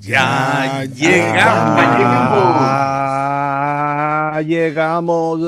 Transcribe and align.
Ya 0.00 0.84
llegamos. 0.84 1.80
llegamos. 4.46 5.40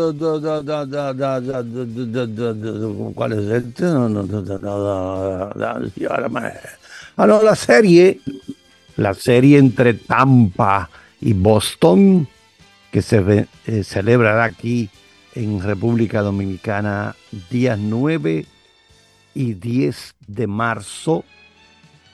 ¿Cuál 3.14 3.32
es 3.32 3.64
este? 3.64 3.84
Ah, 7.16 7.26
no, 7.26 7.42
la 7.42 7.54
serie. 7.54 8.20
La 8.96 9.12
serie 9.12 9.58
entre 9.58 9.92
Tampa 9.94 10.88
y 11.20 11.34
Boston, 11.34 12.26
que 12.90 13.02
se 13.02 13.46
eh, 13.66 13.84
celebrará 13.84 14.44
aquí 14.44 14.88
en 15.34 15.60
República 15.60 16.22
Dominicana 16.22 17.14
días 17.50 17.78
9 17.78 18.46
y 19.34 19.52
10 19.52 20.14
de 20.26 20.46
marzo. 20.46 21.24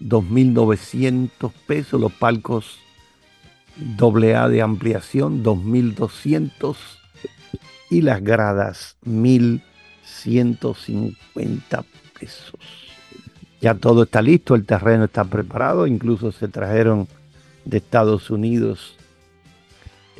2.900 0.00 1.52
pesos. 1.66 2.00
Los 2.00 2.12
palcos 2.12 2.78
AA 3.98 4.48
de 4.48 4.62
ampliación 4.62 5.44
2.200. 5.44 6.76
Y 7.90 8.00
las 8.02 8.22
gradas 8.22 8.96
1.150 9.04 11.84
pesos. 12.18 12.54
Ya 13.60 13.74
todo 13.74 14.02
está 14.02 14.20
listo, 14.20 14.54
el 14.54 14.66
terreno 14.66 15.04
está 15.04 15.24
preparado, 15.24 15.86
incluso 15.86 16.32
se 16.32 16.48
trajeron 16.48 17.08
de 17.64 17.78
Estados 17.78 18.30
Unidos 18.30 18.96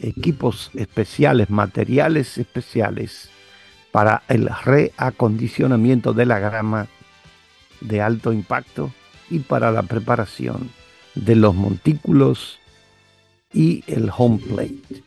equipos 0.00 0.70
especiales, 0.74 1.50
materiales 1.50 2.38
especiales 2.38 3.28
para 3.94 4.24
el 4.26 4.50
reacondicionamiento 4.64 6.14
de 6.14 6.26
la 6.26 6.40
grama 6.40 6.88
de 7.80 8.02
alto 8.02 8.32
impacto 8.32 8.90
y 9.30 9.38
para 9.38 9.70
la 9.70 9.84
preparación 9.84 10.70
de 11.14 11.36
los 11.36 11.54
montículos 11.54 12.58
y 13.52 13.84
el 13.86 14.10
home 14.10 14.38
plate. 14.38 15.04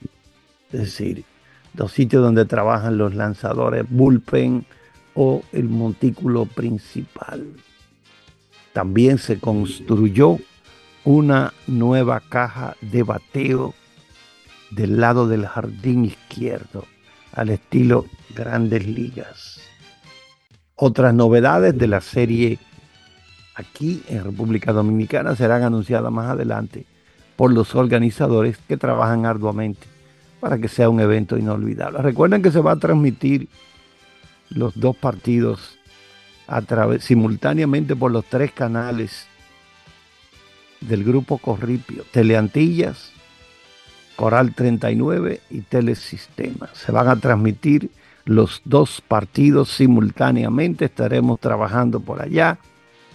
Es 0.72 0.80
decir, 0.80 1.26
los 1.74 1.92
sitios 1.92 2.24
donde 2.24 2.46
trabajan 2.46 2.98
los 2.98 3.14
lanzadores 3.14 3.84
bullpen 3.90 4.66
o 5.16 5.44
el 5.52 5.66
montículo 5.66 6.46
principal. 6.46 7.46
También 8.72 9.18
se 9.18 9.38
construyó 9.38 10.38
una 11.04 11.54
nueva 11.68 12.22
caja 12.22 12.78
de 12.80 13.04
bateo 13.04 13.74
del 14.72 15.02
lado 15.02 15.28
del 15.28 15.46
jardín 15.46 16.06
izquierdo 16.06 16.86
al 17.38 17.50
estilo 17.50 18.06
grandes 18.36 18.86
ligas. 18.86 19.60
Otras 20.76 21.14
novedades 21.14 21.78
de 21.78 21.88
la 21.88 22.02
serie 22.02 22.58
aquí 23.56 24.04
en 24.10 24.24
República 24.24 24.74
Dominicana 24.74 25.36
serán 25.36 25.64
anunciadas 25.64 26.12
más 26.12 26.32
adelante 26.32 26.86
por 27.36 27.54
los 27.54 27.76
organizadores 27.76 28.58
que 28.68 28.76
trabajan 28.76 29.26
arduamente 29.26 29.88
para 30.40 30.58
que 30.58 30.68
sea 30.68 30.90
un 30.90 31.00
evento 31.00 31.38
inolvidable. 31.38 32.00
Recuerden 32.00 32.42
que 32.42 32.52
se 32.52 32.60
va 32.60 32.72
a 32.74 32.76
transmitir 32.78 33.48
los 34.50 34.80
dos 34.80 34.96
partidos 34.96 35.78
a 36.48 36.64
través, 36.64 37.04
simultáneamente 37.04 37.96
por 37.96 38.12
los 38.12 38.26
tres 38.26 38.52
canales 38.52 39.28
del 40.82 41.04
grupo 41.04 41.38
Corripio, 41.38 42.04
Teleantillas, 42.12 43.12
Coral 44.18 44.56
39 44.56 45.42
y 45.52 45.62
Telesistema. 45.62 46.70
Se 46.74 46.92
van 46.92 47.08
a 47.08 47.16
transmitir 47.18 47.92
los 48.26 48.62
dos 48.66 49.00
partidos 49.00 49.70
simultáneamente. 49.70 50.86
Estaremos 50.86 51.40
trabajando 51.40 52.00
por 52.00 52.22
allá 52.22 52.58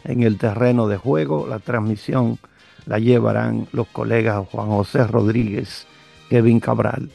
en 0.04 0.22
el 0.22 0.38
terreno 0.38 0.86
de 0.86 0.96
juego. 0.96 1.46
La 1.48 1.58
transmisión 1.58 2.38
la 2.86 3.00
llevarán 3.00 3.66
los 3.72 3.88
colegas 3.88 4.46
Juan 4.52 4.68
José 4.68 5.04
Rodríguez, 5.06 5.88
Kevin 6.30 6.60
Cabral. 6.60 7.10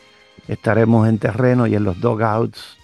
Estaremos 0.50 1.08
en 1.08 1.18
terreno 1.18 1.66
y 1.66 1.76
en 1.76 1.86
los 1.86 2.00
dogouts 2.02 2.78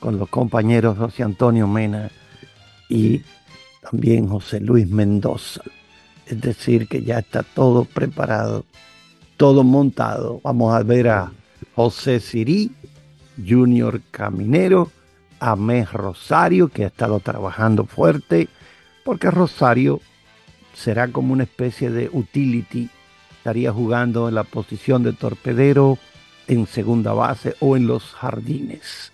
con 0.00 0.18
los 0.18 0.30
compañeros 0.30 0.96
José 0.96 1.22
Antonio 1.22 1.68
Mena 1.68 2.10
y 2.88 3.22
también 3.82 4.26
José 4.26 4.58
Luis 4.58 4.88
Mendoza. 4.88 5.60
Es 6.24 6.40
decir, 6.40 6.88
que 6.88 7.02
ya 7.02 7.18
está 7.18 7.42
todo 7.42 7.84
preparado 7.84 8.64
todo 9.36 9.64
montado. 9.64 10.40
Vamos 10.42 10.74
a 10.74 10.82
ver 10.82 11.08
a 11.08 11.32
José 11.74 12.20
Sirí, 12.20 12.70
Junior 13.36 14.00
Caminero, 14.10 14.90
a 15.40 15.56
Mes 15.56 15.92
Rosario, 15.92 16.68
que 16.68 16.84
ha 16.84 16.88
estado 16.88 17.20
trabajando 17.20 17.84
fuerte, 17.86 18.48
porque 19.04 19.30
Rosario 19.30 20.00
será 20.74 21.08
como 21.08 21.32
una 21.32 21.44
especie 21.44 21.90
de 21.90 22.08
utility, 22.12 22.88
estaría 23.36 23.72
jugando 23.72 24.28
en 24.28 24.36
la 24.36 24.44
posición 24.44 25.02
de 25.02 25.12
torpedero, 25.12 25.98
en 26.46 26.66
segunda 26.66 27.12
base 27.12 27.56
o 27.60 27.76
en 27.76 27.86
los 27.86 28.12
jardines, 28.14 29.12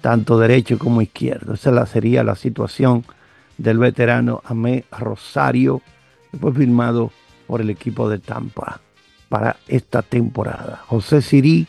tanto 0.00 0.38
derecho 0.38 0.78
como 0.78 1.02
izquierdo. 1.02 1.54
Esa 1.54 1.86
sería 1.86 2.22
la 2.24 2.36
situación 2.36 3.04
del 3.58 3.78
veterano 3.78 4.40
Amé 4.44 4.84
Rosario, 4.90 5.82
después 6.32 6.56
firmado 6.56 7.10
por 7.46 7.60
el 7.60 7.70
equipo 7.70 8.08
de 8.08 8.18
Tampa 8.18 8.80
para 9.28 9.56
esta 9.66 10.02
temporada. 10.02 10.82
José 10.86 11.22
Sirí, 11.22 11.66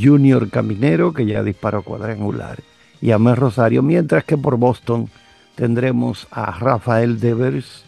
Junior 0.00 0.50
Caminero, 0.50 1.12
que 1.12 1.26
ya 1.26 1.42
disparó 1.42 1.82
cuadrangular, 1.82 2.60
y 3.00 3.10
Amés 3.10 3.38
Rosario, 3.38 3.82
mientras 3.82 4.24
que 4.24 4.36
por 4.36 4.56
Boston 4.56 5.08
tendremos 5.54 6.26
a 6.30 6.50
Rafael 6.52 7.20
Devers, 7.20 7.84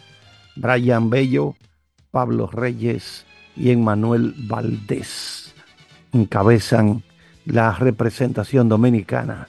Brian 0.55 1.09
Bello, 1.09 1.55
Pablo 2.11 2.47
Reyes 2.47 3.25
y 3.55 3.71
Emmanuel 3.71 4.33
Valdés. 4.37 5.53
Encabezan 6.13 7.03
la 7.45 7.73
representación 7.73 8.69
dominicana 8.69 9.47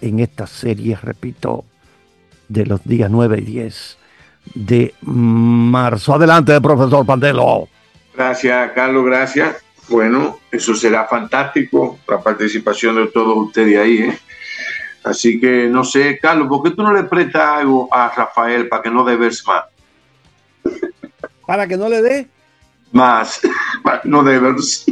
en 0.00 0.20
esta 0.20 0.46
serie, 0.46 0.96
repito, 0.96 1.64
de 2.48 2.66
los 2.66 2.82
días 2.84 3.10
9 3.10 3.38
y 3.38 3.44
10 3.44 3.98
de 4.54 4.94
marzo. 5.02 6.14
Adelante, 6.14 6.60
profesor 6.60 7.04
Pandelo. 7.04 7.68
Gracias, 8.20 8.72
Carlos, 8.72 9.06
gracias. 9.06 9.64
Bueno, 9.88 10.40
eso 10.52 10.74
será 10.74 11.06
fantástico, 11.06 12.00
la 12.06 12.20
participación 12.20 12.96
de 12.96 13.06
todos 13.06 13.34
ustedes 13.46 13.78
ahí. 13.78 13.96
¿eh? 14.00 14.18
Así 15.02 15.40
que 15.40 15.68
no 15.68 15.84
sé, 15.84 16.18
Carlos, 16.20 16.46
¿por 16.46 16.62
qué 16.62 16.72
tú 16.72 16.82
no 16.82 16.92
le 16.92 17.04
prestas 17.04 17.60
algo 17.60 17.88
a 17.90 18.12
Rafael 18.14 18.68
para 18.68 18.82
que 18.82 18.90
no 18.90 19.04
debes 19.04 19.42
más? 19.46 19.64
¿Para 21.46 21.66
que 21.66 21.78
no 21.78 21.88
le 21.88 22.02
dé? 22.02 22.28
Más, 22.92 23.40
no 24.04 24.22
debes. 24.22 24.84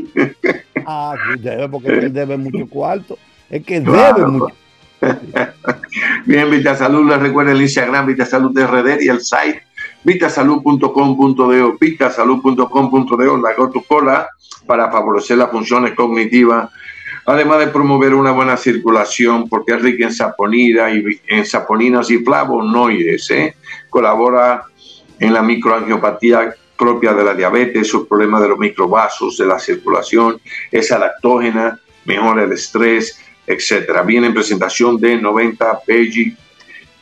ah, 0.86 1.14
debe, 1.38 1.68
porque 1.68 1.88
él 1.88 2.10
debe 2.10 2.38
mucho 2.38 2.66
cuarto. 2.66 3.18
Es 3.50 3.62
que 3.62 3.78
debe 3.82 4.26
mucho. 4.26 4.54
Bien, 6.24 6.50
Vita 6.50 6.74
Salud, 6.74 7.06
les 7.06 7.20
recuerda 7.20 7.52
el 7.52 7.60
Instagram, 7.60 8.06
Vita 8.06 8.24
Salud 8.24 8.54
de 8.54 8.66
RD 8.66 9.02
y 9.02 9.08
el 9.08 9.20
site 9.20 9.67
vitasalud.com.de, 10.04 11.76
vitasalud.com.de, 11.80 13.38
la 13.42 13.70
tu 13.70 13.82
cola 13.84 14.28
para 14.66 14.90
favorecer 14.90 15.38
las 15.38 15.50
funciones 15.50 15.94
cognitivas, 15.94 16.70
además 17.26 17.58
de 17.60 17.68
promover 17.68 18.14
una 18.14 18.32
buena 18.32 18.56
circulación 18.56 19.48
porque 19.48 19.74
es 19.74 19.82
rica 19.82 20.04
en 20.06 20.12
saponina 20.12 20.90
y 20.90 21.20
en 21.26 21.44
saponinas 21.44 22.10
y 22.10 22.18
flavonoides, 22.18 23.30
¿eh? 23.30 23.56
colabora 23.90 24.64
en 25.18 25.32
la 25.32 25.42
microangiopatía 25.42 26.54
propia 26.76 27.12
de 27.12 27.24
la 27.24 27.34
diabetes, 27.34 27.88
esos 27.88 28.06
problemas 28.06 28.40
de 28.40 28.48
los 28.48 28.58
microvasos, 28.58 29.36
de 29.36 29.46
la 29.46 29.58
circulación, 29.58 30.40
es 30.70 30.90
lactógena, 30.90 31.80
mejora 32.04 32.44
el 32.44 32.52
estrés, 32.52 33.18
etcétera. 33.46 34.02
Viene 34.02 34.28
en 34.28 34.34
presentación 34.34 34.98
de 34.98 35.20
90 35.20 35.80
Veggie 35.86 36.36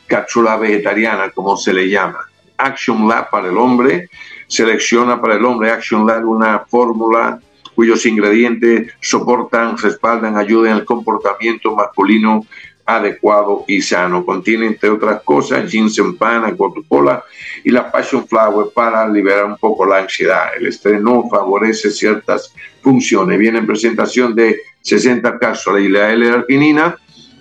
cápsula 0.07 0.55
vegetariana, 0.57 1.29
como 1.29 1.55
se 1.57 1.73
le 1.73 1.89
llama. 1.89 2.26
Action 2.57 3.07
Lab 3.07 3.29
para 3.29 3.49
el 3.49 3.57
hombre, 3.57 4.09
selecciona 4.47 5.21
para 5.21 5.35
el 5.35 5.45
hombre 5.45 5.71
Action 5.71 6.05
Lab 6.05 6.25
una 6.25 6.59
fórmula 6.59 7.39
cuyos 7.75 8.05
ingredientes 8.07 8.91
soportan, 9.01 9.77
respaldan, 9.77 10.35
ayudan 10.35 10.73
al 10.73 10.85
comportamiento 10.85 11.75
masculino 11.75 12.43
adecuado 12.87 13.65
y 13.67 13.81
sano. 13.81 14.25
Contiene, 14.25 14.65
entre 14.65 14.89
otras 14.89 15.21
cosas, 15.21 15.69
ginseng 15.69 16.17
pana, 16.17 16.55
coca 16.55 17.23
y 17.63 17.69
la 17.69 17.91
passion 17.91 18.27
flower 18.27 18.69
para 18.73 19.07
liberar 19.07 19.45
un 19.45 19.57
poco 19.57 19.85
la 19.85 19.99
ansiedad. 19.99 20.47
El 20.57 20.67
estrés 20.67 21.01
no 21.01 21.29
favorece 21.29 21.91
ciertas 21.91 22.53
funciones. 22.81 23.37
Viene 23.37 23.59
en 23.59 23.67
presentación 23.67 24.33
de 24.33 24.59
60 24.81 25.37
cápsulas 25.37 25.81
y 25.81 25.89
la 25.89 26.11
L-arginina, 26.13 26.97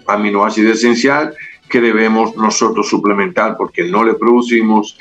aminoácido 0.07 0.73
esencial, 0.73 1.35
que 1.69 1.81
debemos 1.81 2.37
nosotros 2.37 2.89
suplementar 2.89 3.57
porque 3.57 3.85
no 3.85 4.05
le 4.05 4.15
producimos. 4.15 4.99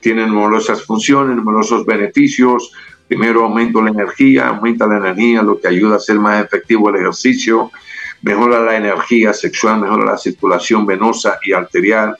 Tiene 0.00 0.26
numerosas 0.26 0.84
funciones, 0.84 1.36
numerosos 1.36 1.84
beneficios. 1.84 2.72
Primero, 3.06 3.44
aumenta 3.44 3.80
la 3.80 3.90
energía, 3.90 4.48
aumenta 4.48 4.86
la 4.86 4.98
energía, 4.98 5.42
lo 5.42 5.60
que 5.60 5.68
ayuda 5.68 5.96
a 5.96 6.00
ser 6.00 6.18
más 6.18 6.44
efectivo 6.44 6.90
el 6.90 6.96
ejercicio 6.96 7.70
mejora 8.22 8.60
la 8.60 8.76
energía 8.76 9.32
sexual, 9.32 9.80
mejora 9.80 10.12
la 10.12 10.18
circulación 10.18 10.86
venosa 10.86 11.38
y 11.42 11.52
arterial. 11.52 12.16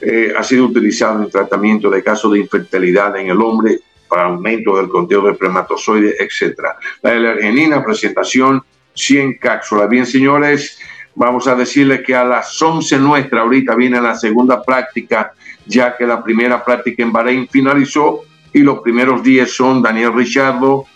Eh, 0.00 0.32
ha 0.36 0.42
sido 0.44 0.66
utilizado 0.66 1.22
en 1.22 1.30
tratamiento 1.30 1.90
de 1.90 2.02
casos 2.02 2.32
de 2.32 2.40
infertilidad 2.40 3.16
en 3.16 3.28
el 3.28 3.40
hombre 3.40 3.80
para 4.08 4.24
aumento 4.24 4.76
del 4.76 4.88
conteo 4.88 5.22
de 5.22 5.32
espermatozoides, 5.32 6.16
etc. 6.20 6.60
La 7.02 7.14
L-arginina, 7.14 7.84
presentación 7.84 8.62
100 8.94 9.38
cápsulas. 9.38 9.88
Bien, 9.88 10.06
señores, 10.06 10.78
vamos 11.18 11.48
a 11.48 11.56
decirles 11.56 12.02
que 12.06 12.14
a 12.14 12.24
las 12.24 12.60
11 12.62 12.98
nuestra 12.98 13.40
ahorita 13.40 13.74
viene 13.74 14.00
la 14.00 14.14
segunda 14.14 14.62
práctica, 14.62 15.32
ya 15.66 15.96
que 15.96 16.06
la 16.06 16.22
primera 16.22 16.64
práctica 16.64 17.02
en 17.02 17.12
Bahrein 17.12 17.48
finalizó 17.48 18.22
y 18.52 18.60
los 18.60 18.78
primeros 18.78 19.22
10 19.22 19.52
son 19.52 19.82
Daniel 19.82 20.14
Richardo, 20.14 20.86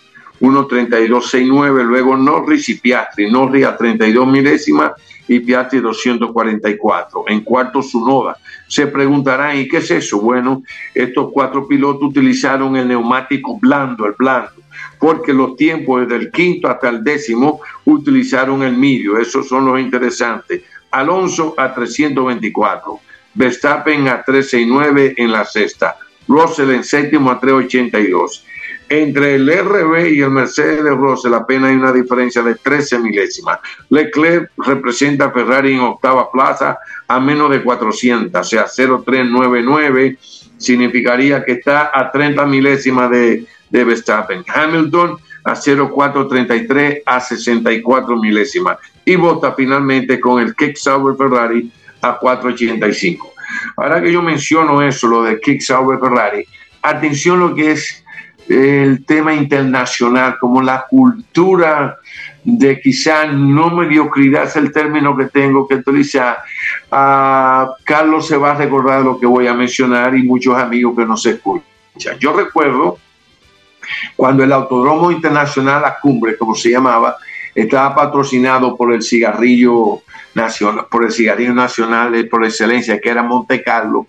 1.3269, 0.40 1.84
luego 1.84 2.16
Norris 2.16 2.68
y 2.68 2.74
Piastri, 2.74 3.30
Norris 3.30 3.66
a 3.66 3.76
32 3.76 4.26
milésimas 4.26 4.92
y 5.26 5.40
Piastri 5.40 5.80
244. 5.80 7.24
En 7.28 7.40
cuarto 7.40 7.82
Sunoda. 7.82 8.36
Se 8.66 8.86
preguntarán, 8.86 9.58
¿y 9.58 9.68
qué 9.68 9.78
es 9.78 9.90
eso? 9.90 10.20
Bueno, 10.20 10.62
estos 10.94 11.30
cuatro 11.32 11.66
pilotos 11.66 12.08
utilizaron 12.08 12.76
el 12.76 12.88
neumático 12.88 13.58
blando, 13.60 14.06
el 14.06 14.14
blando, 14.18 14.62
porque 15.02 15.32
los 15.32 15.56
tiempos 15.56 16.02
desde 16.02 16.14
el 16.14 16.30
quinto 16.30 16.68
hasta 16.68 16.88
el 16.88 17.02
décimo 17.02 17.60
utilizaron 17.86 18.62
el 18.62 18.76
medio. 18.76 19.18
Esos 19.18 19.48
son 19.48 19.66
los 19.66 19.80
interesantes. 19.80 20.62
Alonso 20.92 21.56
a 21.56 21.74
324, 21.74 23.00
Verstappen 23.34 24.06
a 24.06 24.22
369 24.22 25.14
en 25.16 25.32
la 25.32 25.44
sexta, 25.44 25.96
Russell 26.28 26.70
en 26.70 26.84
séptimo 26.84 27.32
a 27.32 27.40
382 27.40 28.46
entre 28.88 29.36
el 29.36 29.48
RB 29.48 30.12
y 30.12 30.20
el 30.20 30.30
Mercedes 30.30 30.84
de 30.84 30.90
Russell 30.90 31.32
apenas 31.34 31.70
hay 31.70 31.76
una 31.76 31.92
diferencia 31.92 32.42
de 32.42 32.56
13 32.56 32.98
milésimas. 32.98 33.58
Leclerc 33.88 34.50
representa 34.58 35.24
a 35.24 35.30
Ferrari 35.32 35.72
en 35.72 35.80
octava 35.80 36.30
plaza 36.30 36.78
a 37.08 37.18
menos 37.18 37.50
de 37.50 37.62
400, 37.62 38.38
o 38.38 38.44
sea, 38.44 38.66
0,399 38.68 40.18
significaría 40.58 41.42
que 41.42 41.52
está 41.52 41.90
a 41.92 42.12
30 42.12 42.44
milésimas 42.44 43.10
de, 43.10 43.46
de 43.72 43.84
Verstappen. 43.84 44.44
Hamilton 44.46 45.18
a 45.44 45.56
0,433 45.56 47.02
a 47.04 47.18
64 47.18 48.16
milésimas. 48.16 48.78
Y 49.04 49.16
vota 49.16 49.52
finalmente 49.54 50.20
con 50.20 50.40
el 50.40 50.54
Kick 50.54 50.76
Sauber 50.76 51.16
Ferrari 51.16 51.72
a 52.02 52.18
485. 52.18 53.32
Ahora 53.76 54.00
que 54.00 54.12
yo 54.12 54.22
menciono 54.22 54.80
eso, 54.82 55.08
lo 55.08 55.24
de 55.24 55.40
Kick 55.40 55.60
Sauber 55.60 55.98
Ferrari, 55.98 56.46
atención 56.82 57.40
lo 57.40 57.54
que 57.54 57.72
es 57.72 58.04
el 58.48 59.04
tema 59.04 59.34
internacional, 59.34 60.36
como 60.40 60.62
la 60.62 60.86
cultura 60.88 61.98
de 62.44 62.80
quizá 62.80 63.26
no 63.26 63.70
mediocridad, 63.70 64.44
es 64.44 64.56
el 64.56 64.72
término 64.72 65.16
que 65.16 65.26
tengo 65.26 65.66
que 65.66 65.76
utilizar. 65.76 66.38
Ah, 66.90 67.70
Carlos 67.84 68.26
se 68.26 68.36
va 68.36 68.52
a 68.52 68.54
recordar 68.54 69.02
lo 69.02 69.18
que 69.18 69.26
voy 69.26 69.46
a 69.46 69.54
mencionar 69.54 70.14
y 70.16 70.24
muchos 70.24 70.56
amigos 70.56 70.96
que 70.96 71.06
nos 71.06 71.24
escuchan. 71.24 72.18
Yo 72.18 72.32
recuerdo 72.32 72.98
cuando 74.16 74.44
el 74.44 74.52
Autodromo 74.52 75.10
Internacional 75.10 75.82
La 75.82 75.98
Cumbre, 76.00 76.36
como 76.36 76.54
se 76.54 76.70
llamaba, 76.70 77.16
estaba 77.54 77.94
patrocinado 77.94 78.76
por 78.76 78.92
el 78.92 79.02
cigarrillo 79.02 80.02
nacional, 80.34 80.86
por 80.90 81.04
el 81.04 81.12
cigarrillo 81.12 81.54
nacional 81.54 82.28
por 82.28 82.44
excelencia, 82.44 83.00
que 83.00 83.10
era 83.10 83.22
Monte 83.22 83.62
Carlo, 83.62 84.06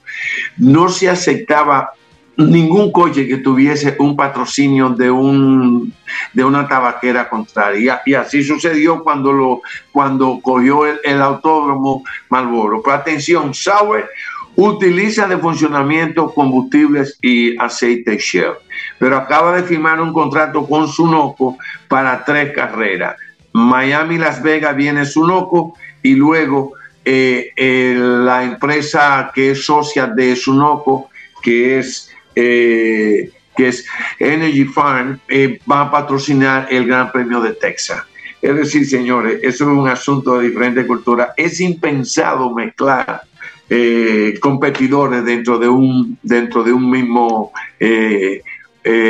no 0.57 0.89
se 0.89 1.09
aceptaba 1.09 1.91
ningún 2.35 2.91
coche 2.91 3.27
que 3.27 3.37
tuviese 3.37 3.95
un 3.99 4.15
patrocinio 4.15 4.89
de, 4.89 5.11
un, 5.11 5.93
de 6.33 6.43
una 6.43 6.67
tabaquera 6.67 7.29
contraria. 7.29 8.01
Y 8.05 8.15
así 8.15 8.43
sucedió 8.43 9.03
cuando, 9.03 9.31
lo, 9.31 9.61
cuando 9.91 10.39
cogió 10.41 10.85
el, 10.85 11.21
autódromo 11.21 12.03
Malboro. 12.29 12.81
Pero 12.81 12.95
atención, 12.95 13.53
Sauer 13.53 14.09
utiliza 14.55 15.27
de 15.27 15.37
funcionamiento 15.37 16.33
combustibles 16.33 17.17
y 17.21 17.57
aceite 17.57 18.17
Shell, 18.17 18.53
pero 18.99 19.17
acaba 19.17 19.55
de 19.55 19.63
firmar 19.63 20.01
un 20.01 20.13
contrato 20.13 20.67
con 20.67 20.87
Sunoco 20.87 21.57
para 21.87 22.23
tres 22.23 22.53
carreras. 22.53 23.15
Miami, 23.53 24.17
Las 24.17 24.41
Vegas 24.41 24.75
viene 24.75 25.05
Sunoco 25.05 25.75
y 26.01 26.15
luego 26.15 26.73
eh, 27.05 27.51
la 27.97 28.43
empresa 28.43 29.31
que 29.33 29.51
es 29.51 29.65
socia 29.65 30.07
de 30.07 30.35
Sunoco, 30.35 31.09
que 31.41 31.79
es 31.79 32.09
eh, 32.35 33.31
que 33.55 33.67
es 33.67 33.85
Energy 34.19 34.65
Farm, 34.65 35.19
eh, 35.27 35.59
va 35.71 35.81
a 35.81 35.91
patrocinar 35.91 36.67
el 36.71 36.87
Gran 36.87 37.11
Premio 37.11 37.39
de 37.41 37.53
Texas. 37.53 38.01
Es 38.41 38.55
decir, 38.55 38.85
señores, 38.87 39.39
eso 39.43 39.63
es 39.65 39.77
un 39.77 39.87
asunto 39.87 40.37
de 40.37 40.49
diferente 40.49 40.85
cultura. 40.85 41.33
Es 41.37 41.61
impensado 41.61 42.53
mezclar 42.53 43.21
eh, 43.69 44.37
competidores 44.41 45.23
dentro 45.25 45.57
de 45.57 45.69
un, 45.69 46.17
dentro 46.21 46.63
de 46.63 46.73
un 46.73 46.89
mismo 46.89 47.51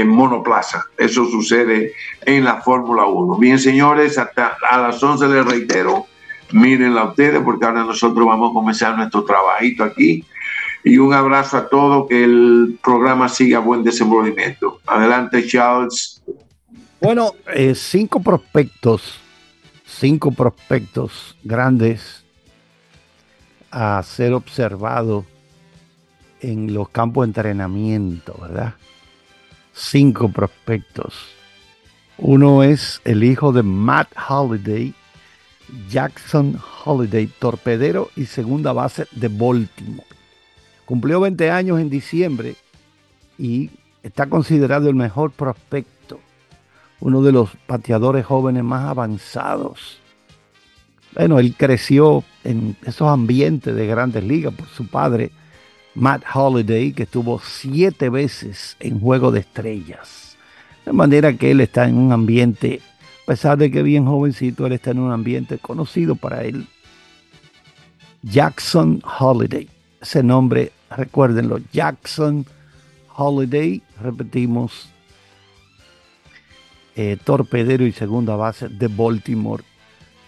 monoplaza. 0.06 0.86
Eso 0.98 1.26
sucede 1.26 1.94
en 2.26 2.44
la 2.44 2.62
Fórmula 2.62 3.06
1. 3.06 3.38
Bien, 3.38 3.58
señores, 3.58 4.18
hasta 4.18 4.58
a 4.70 4.78
las 4.78 5.02
11 5.02 5.28
les 5.28 5.46
reitero, 5.46 6.06
mírenla 6.52 7.06
ustedes 7.06 7.42
porque 7.44 7.66
ahora 7.66 7.84
nosotros 7.84 8.26
vamos 8.26 8.52
a 8.52 8.54
comenzar 8.54 8.96
nuestro 8.96 9.24
trabajito 9.24 9.84
aquí 9.84 10.24
y 10.84 10.98
un 10.98 11.14
abrazo 11.14 11.58
a 11.58 11.70
todos, 11.70 12.08
que 12.08 12.24
el 12.24 12.78
programa 12.84 13.30
siga 13.30 13.60
buen 13.60 13.84
desenvolvimiento. 13.84 14.80
Adelante, 14.86 15.46
Charles. 15.48 16.22
Bueno, 17.00 17.32
eh, 17.54 17.74
cinco 17.76 18.22
prospectos, 18.22 19.20
cinco 19.86 20.32
prospectos 20.32 21.38
grandes 21.44 22.23
a 23.74 24.02
ser 24.04 24.34
observados 24.34 25.26
en 26.42 26.74
los 26.76 26.90
campos 26.90 27.26
de 27.26 27.30
entrenamiento, 27.30 28.38
¿verdad? 28.40 28.76
Cinco 29.74 30.30
prospectos. 30.30 31.16
Uno 32.20 32.62
es 32.62 33.02
el 33.04 33.24
hijo 33.24 33.52
de 33.52 33.64
Matt 33.64 34.10
Holiday, 34.30 34.94
Jackson 35.90 36.60
Holiday, 36.86 37.26
torpedero 37.26 38.10
y 38.16 38.28
segunda 38.28 38.74
base 38.74 39.08
de 39.12 39.28
Baltimore. 39.28 40.08
Cumplió 40.86 41.20
20 41.22 41.50
años 41.50 41.80
en 41.80 41.90
diciembre 41.90 42.56
y 43.40 43.72
está 44.04 44.28
considerado 44.28 44.88
el 44.88 44.96
mejor 44.96 45.32
prospecto, 45.32 46.20
uno 47.00 47.24
de 47.24 47.32
los 47.32 47.50
pateadores 47.66 48.24
jóvenes 48.24 48.64
más 48.64 48.88
avanzados. 48.88 50.03
Bueno, 51.16 51.40
él 51.40 51.56
creció 51.56 52.24
en 52.44 52.76
esos 52.86 53.08
ambientes 53.08 53.76
de 53.76 53.88
grandes 53.88 54.24
ligas 54.24 54.54
por 54.54 54.68
su 54.68 54.88
padre, 54.88 55.32
Matt 55.96 56.24
Holliday, 56.34 56.94
que 56.94 57.04
estuvo 57.04 57.40
siete 57.40 58.10
veces 58.10 58.76
en 58.80 59.00
Juego 59.00 59.32
de 59.32 59.42
Estrellas. 59.42 60.38
De 60.86 60.94
manera 60.94 61.34
que 61.34 61.52
él 61.52 61.62
está 61.62 61.88
en 61.88 61.98
un 61.98 62.12
ambiente, 62.12 62.82
a 63.24 63.26
pesar 63.28 63.58
de 63.58 63.70
que 63.72 63.84
bien 63.84 64.06
jovencito, 64.06 64.66
él 64.66 64.74
está 64.74 64.92
en 64.92 65.00
un 65.00 65.12
ambiente 65.12 65.60
conocido 65.60 66.16
para 66.16 66.44
él. 66.44 66.68
Jackson 68.24 69.02
Holiday 69.20 69.70
ese 70.04 70.22
nombre, 70.22 70.74
recuérdenlo, 70.90 71.60
Jackson 71.72 72.46
Holiday, 73.16 73.82
repetimos, 74.02 74.90
eh, 76.96 77.18
torpedero 77.24 77.86
y 77.86 77.94
segunda 77.94 78.36
base 78.36 78.68
de 78.68 78.88
Baltimore, 78.90 79.64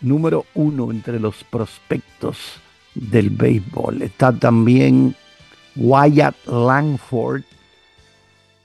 número 0.01 0.45
uno 0.53 0.91
entre 0.91 1.19
los 1.19 1.43
prospectos 1.43 2.37
del 2.93 3.29
béisbol. 3.29 4.01
Está 4.01 4.31
también 4.31 5.15
Wyatt 5.75 6.35
Langford, 6.47 7.43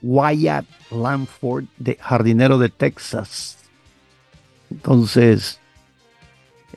Wyatt 0.01 0.65
Lanford, 0.91 1.65
de 1.77 1.97
jardinero 1.99 2.57
de 2.57 2.69
Texas. 2.69 3.57
Entonces, 4.69 5.59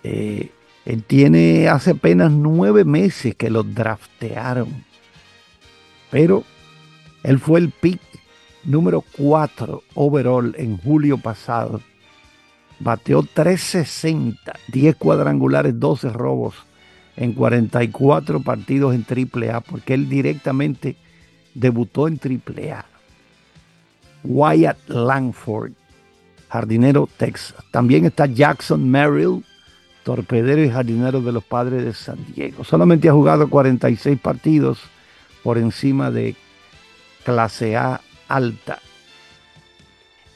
eh, 0.02 0.50
él 0.84 1.02
tiene 1.04 1.68
hace 1.68 1.92
apenas 1.92 2.30
nueve 2.30 2.84
meses 2.84 3.34
que 3.34 3.50
lo 3.50 3.62
draftearon. 3.62 4.84
Pero 6.10 6.44
él 7.22 7.38
fue 7.38 7.60
el 7.60 7.70
pick 7.70 8.00
número 8.64 9.02
4 9.16 9.82
overall 9.94 10.54
en 10.58 10.76
julio 10.78 11.18
pasado. 11.18 11.80
Bateó 12.80 13.22
360, 13.22 14.52
10 14.68 14.96
cuadrangulares, 14.96 15.78
12 15.78 16.10
robos 16.10 16.54
en 17.16 17.32
44 17.32 18.40
partidos 18.40 18.94
en 18.94 19.06
AAA, 19.08 19.60
porque 19.60 19.94
él 19.94 20.08
directamente 20.08 20.96
debutó 21.54 22.08
en 22.08 22.18
AAA. 22.18 22.84
Wyatt 24.24 24.88
Langford, 24.88 25.72
jardinero 26.48 27.08
Texas. 27.16 27.62
También 27.70 28.06
está 28.06 28.26
Jackson 28.26 28.88
Merrill, 28.88 29.44
torpedero 30.02 30.62
y 30.64 30.70
jardinero 30.70 31.20
de 31.20 31.32
los 31.32 31.44
padres 31.44 31.84
de 31.84 31.94
San 31.94 32.18
Diego. 32.34 32.64
Solamente 32.64 33.08
ha 33.08 33.12
jugado 33.12 33.48
46 33.48 34.18
partidos 34.18 34.80
por 35.42 35.58
encima 35.58 36.10
de 36.10 36.36
clase 37.24 37.76
A 37.76 38.00
alta 38.28 38.78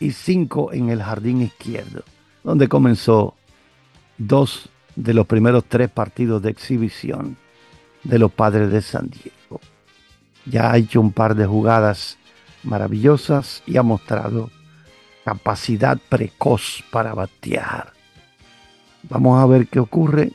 y 0.01 0.13
5 0.13 0.73
en 0.73 0.91
el 0.91 1.03
jardín 1.03 1.43
izquierdo, 1.43 2.05
donde 2.49 2.67
comenzó 2.67 3.35
dos 4.17 4.71
de 4.97 5.13
los 5.13 5.27
primeros 5.27 5.67
tres 5.67 5.91
partidos 5.91 6.41
de 6.41 6.49
exhibición 6.49 7.37
de 8.05 8.19
los 8.19 8.33
padres 8.33 8.73
de 8.73 8.81
San 8.81 9.11
Diego. 9.11 9.61
Ya 10.47 10.73
ha 10.73 10.79
hecho 10.79 10.99
un 10.99 11.13
par 11.13 11.35
de 11.35 11.45
jugadas 11.45 12.17
maravillosas 12.63 13.63
y 13.67 13.77
ha 13.77 13.83
mostrado 13.83 14.51
capacidad 15.27 15.99
precoz 16.09 16.83
para 16.91 17.13
batear. 17.13 17.93
Vamos 19.11 19.43
a 19.43 19.45
ver 19.45 19.67
qué 19.67 19.79
ocurre 19.79 20.33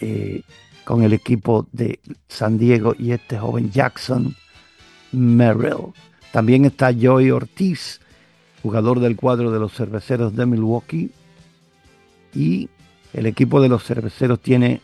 eh, 0.00 0.42
con 0.84 1.02
el 1.02 1.12
equipo 1.12 1.66
de 1.72 1.98
San 2.28 2.56
Diego 2.56 2.94
y 2.96 3.10
este 3.10 3.36
joven 3.36 3.72
Jackson 3.72 4.36
Merrill. 5.10 5.92
También 6.30 6.66
está 6.66 6.92
Joey 6.94 7.32
Ortiz, 7.32 8.00
jugador 8.62 9.00
del 9.00 9.16
cuadro 9.16 9.50
de 9.50 9.58
los 9.58 9.74
cerveceros 9.74 10.34
de 10.36 10.46
Milwaukee. 10.46 11.10
Y 12.34 12.68
el 13.12 13.26
equipo 13.26 13.60
de 13.60 13.68
los 13.68 13.84
cerveceros 13.84 14.40
tiene 14.40 14.80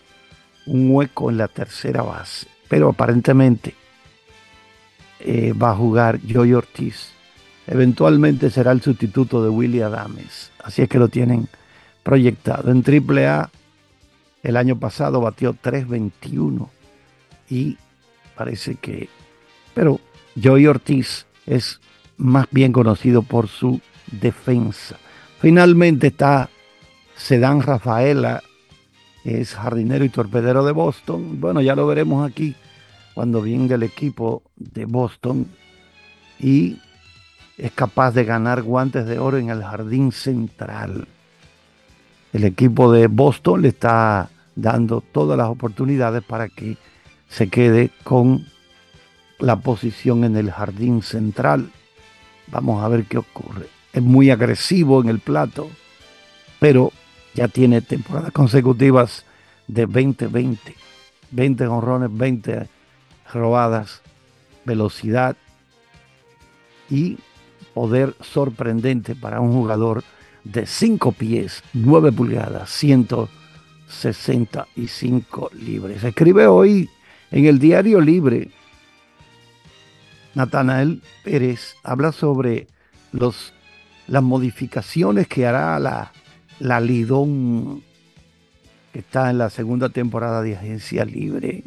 un 0.66 0.90
hueco 0.90 1.30
en 1.30 1.38
la 1.38 1.49
tercera 1.49 2.02
base. 2.02 2.47
Pero 2.68 2.88
aparentemente 2.88 3.75
eh, 5.21 5.52
va 5.52 5.71
a 5.71 5.76
jugar 5.76 6.21
Joey 6.28 6.52
Ortiz. 6.52 7.12
Eventualmente 7.66 8.50
será 8.50 8.73
el 8.73 8.83
sustituto 8.83 9.42
de 9.42 9.49
Willie 9.49 9.83
Adames. 9.83 10.52
Así 10.62 10.83
es 10.83 10.88
que 10.88 10.99
lo 10.99 11.09
tienen 11.09 11.49
proyectado. 12.02 12.71
En 12.71 12.85
AAA 12.85 13.50
el 14.42 14.56
año 14.56 14.78
pasado 14.78 15.21
batió 15.21 15.54
3.21 15.54 16.68
y 17.50 17.76
parece 18.37 18.76
que... 18.76 19.09
Pero 19.75 20.00
Joey 20.40 20.66
Ortiz 20.66 21.26
es 21.47 21.80
más 22.18 22.46
bien 22.50 22.73
conocido 22.73 23.23
por 23.23 23.49
su 23.49 23.80
defensa. 24.11 24.96
Finalmente 25.40 26.08
está 26.08 26.49
Sedán 27.16 27.62
Rafaela, 27.62 28.42
es 29.25 29.54
jardinero 29.54 30.04
y 30.04 30.08
torpedero 30.08 30.64
de 30.64 30.73
Boston. 30.73 31.40
Bueno, 31.40 31.61
ya 31.61 31.75
lo 31.75 31.87
veremos 31.87 32.28
aquí 32.28 32.54
cuando 33.14 33.42
venga 33.42 33.75
el 33.75 33.82
equipo 33.82 34.42
de 34.56 34.85
Boston 34.85 35.46
y 36.38 36.78
es 37.58 37.73
capaz 37.73 38.12
de 38.12 38.25
ganar 38.25 38.62
guantes 38.62 39.06
de 39.06 39.18
oro 39.18 39.38
en 39.38 39.50
el 39.50 39.62
jardín 39.62 40.12
central. 40.12 41.08
El 42.32 42.44
equipo 42.44 42.92
de 42.92 43.06
Boston 43.06 43.62
le 43.62 43.68
está 43.68 44.28
dando 44.54 45.00
todas 45.00 45.38
las 45.38 45.49
oportunidades 45.49 46.23
para 46.23 46.49
que 46.49 46.76
se 47.28 47.49
quede 47.49 47.90
con 48.04 48.46
la 49.38 49.56
posición 49.56 50.25
en 50.25 50.37
el 50.37 50.50
jardín 50.50 51.02
central. 51.02 51.70
Vamos 52.49 52.83
a 52.83 52.88
ver 52.88 53.05
qué 53.05 53.19
ocurre. 53.19 53.67
Es 53.93 54.03
muy 54.03 54.31
agresivo 54.31 55.00
en 55.00 55.09
el 55.09 55.21
plato, 55.21 55.71
pero 56.59 56.93
ya 57.35 57.47
tiene 57.49 57.81
temporadas 57.81 58.33
consecutivas 58.33 59.25
de 59.67 59.88
20-20. 59.88 60.59
20 61.31 61.67
honrones, 61.67 62.17
20 62.17 62.69
robadas, 63.33 64.03
velocidad 64.65 65.37
y 66.88 67.19
poder 67.75 68.15
sorprendente 68.21 69.15
para 69.15 69.41
un 69.41 69.53
jugador 69.53 70.03
de 70.45 70.67
5 70.67 71.12
pies, 71.12 71.62
9 71.73 72.12
pulgadas, 72.12 72.71
165 72.71 75.50
libres. 75.53 76.05
Escribe 76.05 76.47
hoy 76.47 76.88
en 77.31 77.47
el 77.47 77.59
diario 77.59 78.00
Libre 78.00 78.50
Natanael 80.37 81.00
Pérez 81.25 81.76
habla 81.83 82.12
sobre 82.12 82.66
los, 83.11 83.55
las 84.07 84.23
modificaciones 84.23 85.26
que 85.28 85.47
hará 85.47 85.78
la, 85.78 86.12
la 86.61 86.78
Lidón, 86.78 87.83
que 88.93 88.99
está 88.99 89.31
en 89.31 89.38
la 89.38 89.49
segunda 89.49 89.88
temporada 89.88 90.43
de 90.43 90.55
Agencia 90.55 91.07
Libre. 91.07 91.64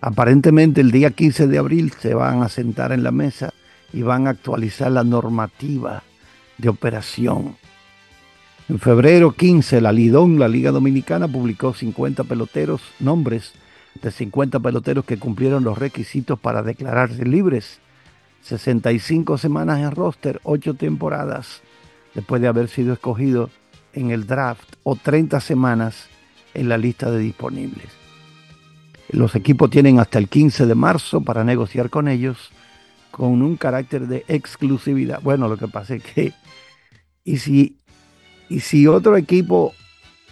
Aparentemente 0.00 0.80
el 0.80 0.90
día 0.90 1.12
15 1.12 1.46
de 1.46 1.58
abril 1.58 1.92
se 1.92 2.14
van 2.14 2.42
a 2.42 2.48
sentar 2.48 2.90
en 2.90 3.04
la 3.04 3.12
mesa 3.12 3.54
y 3.92 4.02
van 4.02 4.26
a 4.26 4.30
actualizar 4.30 4.90
la 4.90 5.04
normativa 5.04 6.02
de 6.58 6.68
operación. 6.68 7.54
En 8.68 8.80
febrero 8.80 9.36
15, 9.36 9.80
la 9.80 9.92
Lidón, 9.92 10.40
la 10.40 10.48
Liga 10.48 10.72
Dominicana, 10.72 11.28
publicó 11.28 11.74
50 11.74 12.24
peloteros, 12.24 12.82
nombres 12.98 13.52
de 14.02 14.10
50 14.10 14.60
peloteros 14.60 15.04
que 15.04 15.18
cumplieron 15.18 15.64
los 15.64 15.78
requisitos 15.78 16.38
para 16.38 16.62
declararse 16.62 17.24
libres. 17.24 17.80
65 18.42 19.38
semanas 19.38 19.78
en 19.78 19.92
roster, 19.92 20.40
8 20.42 20.74
temporadas 20.74 21.62
después 22.14 22.42
de 22.42 22.48
haber 22.48 22.68
sido 22.68 22.92
escogido 22.92 23.50
en 23.92 24.10
el 24.10 24.26
draft 24.26 24.74
o 24.82 24.96
30 24.96 25.40
semanas 25.40 26.08
en 26.54 26.68
la 26.68 26.76
lista 26.76 27.10
de 27.10 27.18
disponibles. 27.18 27.88
Los 29.10 29.34
equipos 29.34 29.70
tienen 29.70 29.98
hasta 29.98 30.18
el 30.18 30.28
15 30.28 30.66
de 30.66 30.74
marzo 30.74 31.20
para 31.20 31.44
negociar 31.44 31.88
con 31.90 32.08
ellos 32.08 32.50
con 33.10 33.42
un 33.42 33.56
carácter 33.56 34.08
de 34.08 34.24
exclusividad. 34.26 35.20
Bueno, 35.22 35.46
lo 35.46 35.56
que 35.56 35.68
pasa 35.68 35.94
es 35.94 36.02
que 36.02 36.32
y 37.24 37.36
si, 37.38 37.78
y 38.48 38.60
si 38.60 38.86
otro 38.86 39.16
equipo 39.16 39.74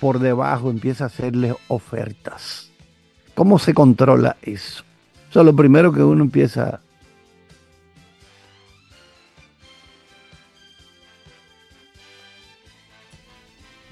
por 0.00 0.18
debajo 0.18 0.70
empieza 0.70 1.04
a 1.04 1.06
hacerle 1.08 1.54
ofertas, 1.68 2.69
¿Cómo 3.40 3.58
se 3.58 3.72
controla 3.72 4.36
eso? 4.42 4.84
Eso 5.30 5.40
es 5.40 5.46
lo 5.46 5.56
primero 5.56 5.90
que 5.94 6.02
uno 6.02 6.24
empieza 6.24 6.82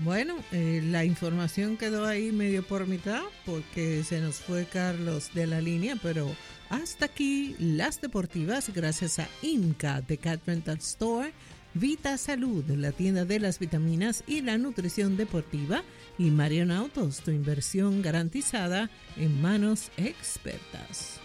Bueno, 0.01 0.35
eh, 0.53 0.83
la 0.85 1.07
información 1.07 1.79
quedó 1.79 2.05
ahí 2.05 2.31
medio 2.31 2.63
por 2.63 2.87
mitad 2.87 3.23
porque 3.47 4.05
se 4.05 4.21
nos 4.21 4.37
fue 4.37 4.67
Carlos 4.67 5.31
de 5.33 5.47
la 5.47 5.63
línea, 5.63 5.97
pero 6.03 6.29
hasta 6.69 7.07
aquí 7.07 7.57
las 7.59 8.03
deportivas 8.03 8.71
gracias 8.75 9.19
a 9.19 9.29
Inca 9.41 10.03
de 10.03 10.19
Cat 10.19 10.41
Rental 10.47 10.77
Store, 10.77 11.33
Vita 11.79 12.19
Salud, 12.19 12.65
la 12.71 12.91
tienda 12.91 13.25
de 13.25 13.39
las 13.39 13.61
vitaminas 13.61 14.25
y 14.27 14.41
la 14.41 14.59
nutrición 14.59 15.17
deportiva, 15.17 15.85
y 16.19 16.33
Marion 16.33 16.73
Autos, 16.73 17.21
tu 17.21 17.31
inversión 17.31 18.03
garantizada 18.03 18.91
en 19.17 19.41
manos 19.41 19.93
expertas. 19.97 21.21